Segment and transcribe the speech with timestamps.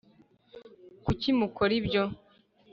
[1.05, 2.03] Kuki mukora ibyo